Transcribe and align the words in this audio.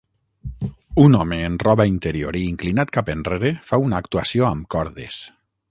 Un 1.01 1.17
home 1.17 1.37
en 1.49 1.59
roba 1.65 1.85
interior 1.91 2.39
i 2.41 2.41
inclinat 2.53 2.95
cap 2.99 3.15
enrere 3.17 3.53
fa 3.69 3.83
una 3.89 4.05
actuació 4.05 4.49
amb 4.53 4.71
cordes. 4.77 5.25